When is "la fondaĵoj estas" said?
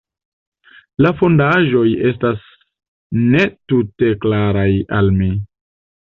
1.05-2.47